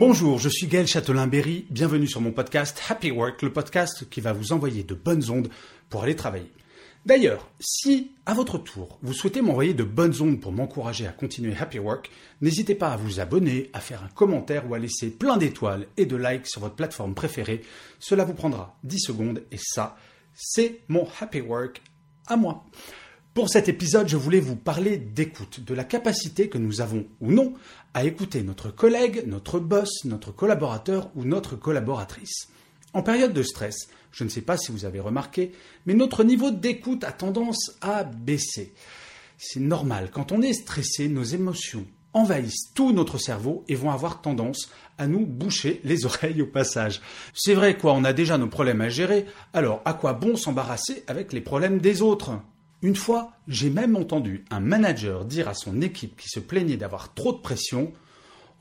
[0.00, 1.66] Bonjour, je suis Gaël Châtelain-Berry.
[1.68, 5.50] Bienvenue sur mon podcast Happy Work, le podcast qui va vous envoyer de bonnes ondes
[5.90, 6.50] pour aller travailler.
[7.04, 11.54] D'ailleurs, si à votre tour vous souhaitez m'envoyer de bonnes ondes pour m'encourager à continuer
[11.54, 12.10] Happy Work,
[12.40, 16.06] n'hésitez pas à vous abonner, à faire un commentaire ou à laisser plein d'étoiles et
[16.06, 17.60] de likes sur votre plateforme préférée.
[17.98, 19.98] Cela vous prendra 10 secondes et ça,
[20.32, 21.82] c'est mon Happy Work
[22.26, 22.64] à moi.
[23.32, 27.30] Pour cet épisode, je voulais vous parler d'écoute, de la capacité que nous avons ou
[27.30, 27.54] non
[27.94, 32.48] à écouter notre collègue, notre boss, notre collaborateur ou notre collaboratrice.
[32.92, 35.52] En période de stress, je ne sais pas si vous avez remarqué,
[35.86, 38.74] mais notre niveau d'écoute a tendance à baisser.
[39.38, 44.22] C'est normal, quand on est stressé, nos émotions envahissent tout notre cerveau et vont avoir
[44.22, 47.00] tendance à nous boucher les oreilles au passage.
[47.32, 51.04] C'est vrai quoi, on a déjà nos problèmes à gérer, alors à quoi bon s'embarrasser
[51.06, 52.32] avec les problèmes des autres?
[52.82, 57.14] Une fois, j'ai même entendu un manager dire à son équipe qui se plaignait d'avoir
[57.14, 57.92] trop de pression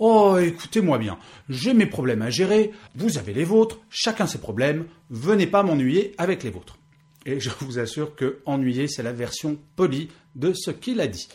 [0.00, 4.86] Oh, écoutez-moi bien, j'ai mes problèmes à gérer, vous avez les vôtres, chacun ses problèmes,
[5.10, 6.78] venez pas m'ennuyer avec les vôtres.
[7.26, 11.28] Et je vous assure que ennuyer, c'est la version polie de ce qu'il a dit.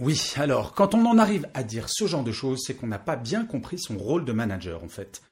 [0.00, 2.98] Oui, alors, quand on en arrive à dire ce genre de choses, c'est qu'on n'a
[2.98, 5.22] pas bien compris son rôle de manager, en fait.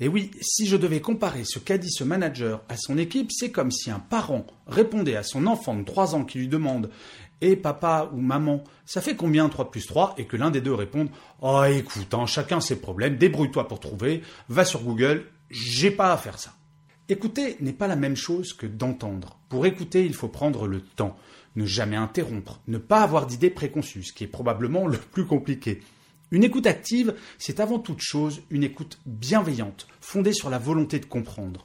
[0.00, 3.50] Et oui, si je devais comparer ce qu'a dit ce manager à son équipe, c'est
[3.50, 6.90] comme si un parent répondait à son enfant de 3 ans qui lui demande
[7.40, 10.74] Et papa ou maman, ça fait combien 3 plus 3 et que l'un des deux
[10.74, 11.08] réponde
[11.40, 16.16] Oh écoute, hein, chacun ses problèmes, débrouille-toi pour trouver, va sur Google, j'ai pas à
[16.16, 16.54] faire ça.
[17.08, 19.38] Écouter n'est pas la même chose que d'entendre.
[19.48, 21.16] Pour écouter, il faut prendre le temps,
[21.56, 25.80] ne jamais interrompre, ne pas avoir d'idées préconçues, ce qui est probablement le plus compliqué.
[26.30, 31.06] Une écoute active, c'est avant toute chose une écoute bienveillante, fondée sur la volonté de
[31.06, 31.64] comprendre.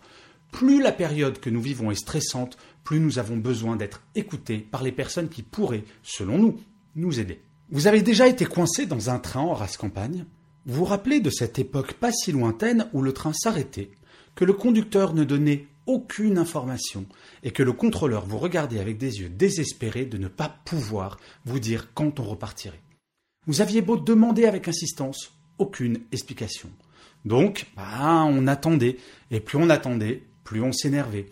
[0.54, 4.82] Plus la période que nous vivons est stressante, plus nous avons besoin d'être écoutés par
[4.82, 6.60] les personnes qui pourraient, selon nous,
[6.96, 7.42] nous aider.
[7.72, 10.26] Vous avez déjà été coincé dans un train en race campagne?
[10.66, 13.92] Vous vous rappelez de cette époque pas si lointaine où le train s'arrêtait,
[14.34, 17.06] que le conducteur ne donnait aucune information
[17.42, 21.60] et que le contrôleur vous regardait avec des yeux désespérés de ne pas pouvoir vous
[21.60, 22.82] dire quand on repartirait?
[23.48, 26.70] Vous aviez beau demander avec insistance, aucune explication.
[27.26, 28.98] Donc, bah, on attendait,
[29.32, 31.28] et plus on attendait, plus on s'énervait.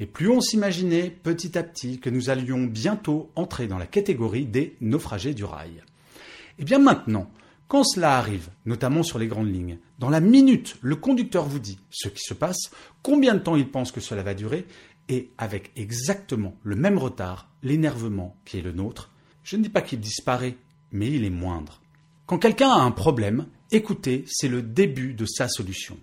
[0.00, 4.46] Et plus on s'imaginait petit à petit que nous allions bientôt entrer dans la catégorie
[4.46, 5.70] des naufragés du rail.
[5.70, 7.30] Et eh bien maintenant,
[7.68, 11.78] quand cela arrive, notamment sur les grandes lignes, dans la minute, le conducteur vous dit
[11.90, 12.70] ce qui se passe,
[13.02, 14.66] combien de temps il pense que cela va durer,
[15.08, 19.10] et avec exactement le même retard, l'énervement qui est le nôtre,
[19.42, 20.56] je ne dis pas qu'il disparaît,
[20.92, 21.80] mais il est moindre.
[22.26, 25.98] Quand quelqu'un a un problème, écouter, c'est le début de sa solution.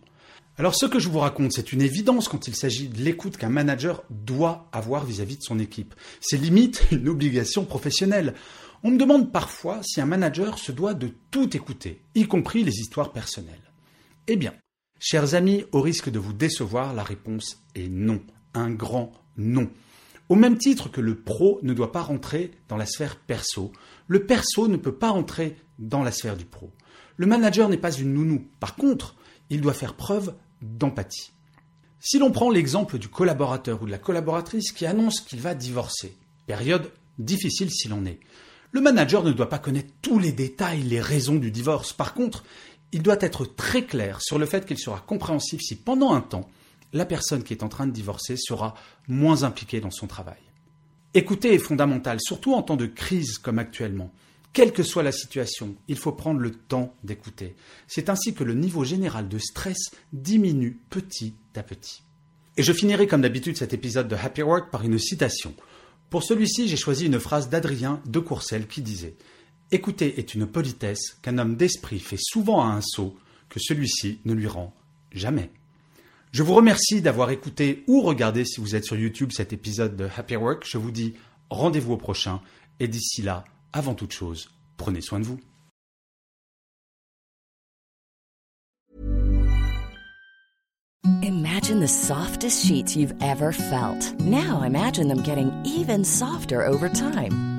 [0.57, 3.49] Alors ce que je vous raconte, c'est une évidence quand il s'agit de l'écoute qu'un
[3.49, 5.95] manager doit avoir vis-à-vis de son équipe.
[6.19, 8.33] C'est limite une obligation professionnelle.
[8.83, 12.79] On me demande parfois si un manager se doit de tout écouter, y compris les
[12.79, 13.71] histoires personnelles.
[14.27, 14.53] Eh bien,
[14.99, 18.21] chers amis, au risque de vous décevoir, la réponse est non.
[18.53, 19.69] Un grand non.
[20.29, 23.71] Au même titre que le pro ne doit pas rentrer dans la sphère perso,
[24.07, 26.71] le perso ne peut pas rentrer dans la sphère du pro.
[27.17, 28.47] Le manager n'est pas une nounou.
[28.59, 29.15] Par contre,
[29.49, 31.31] il doit faire preuve d'empathie.
[31.99, 36.15] Si l'on prend l'exemple du collaborateur ou de la collaboratrice qui annonce qu'il va divorcer,
[36.45, 38.19] période difficile s'il en est,
[38.71, 41.91] le manager ne doit pas connaître tous les détails, les raisons du divorce.
[41.91, 42.43] Par contre,
[42.91, 46.47] il doit être très clair sur le fait qu'il sera compréhensif si pendant un temps,
[46.93, 48.75] la personne qui est en train de divorcer sera
[49.07, 50.39] moins impliquée dans son travail.
[51.13, 54.11] Écouter est fondamental, surtout en temps de crise comme actuellement.
[54.53, 57.55] Quelle que soit la situation, il faut prendre le temps d'écouter.
[57.87, 62.03] C'est ainsi que le niveau général de stress diminue petit à petit.
[62.57, 65.53] Et je finirai comme d'habitude cet épisode de Happy Work par une citation.
[66.09, 69.15] Pour celui-ci, j'ai choisi une phrase d'Adrien de Courcelles qui disait
[69.71, 73.15] Écouter est une politesse qu'un homme d'esprit fait souvent à un sot
[73.49, 74.73] que celui-ci ne lui rend
[75.11, 75.51] jamais.
[76.31, 80.07] Je vous remercie d'avoir écouté ou regardé si vous êtes sur YouTube cet épisode de
[80.15, 80.63] Happy Work.
[80.63, 81.15] Je vous dis
[81.49, 82.39] rendez-vous au prochain
[82.79, 83.43] et d'ici là,
[83.73, 85.39] avant toute chose, prenez soin de vous.
[91.23, 94.13] Imagine the softest sheets you've ever felt.
[94.19, 97.58] Now imagine them getting even softer over time.